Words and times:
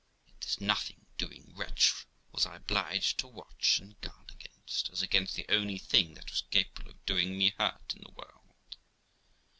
Yet 0.25 0.41
this 0.41 0.59
nothing 0.59 1.05
doing 1.19 1.53
wretch 1.55 1.93
was 2.31 2.47
I 2.47 2.55
obliged 2.55 3.19
to 3.19 3.27
watch 3.27 3.77
and 3.77 4.01
guard 4.01 4.31
against, 4.31 4.89
as 4.91 5.03
against 5.03 5.35
the 5.35 5.45
only 5.47 5.77
thing 5.77 6.15
that 6.15 6.31
was 6.31 6.41
capable 6.49 6.89
of 6.89 7.05
doing 7.05 7.37
me 7.37 7.53
hurt 7.59 7.93
in 7.95 8.01
the 8.01 8.09
world. 8.13 8.77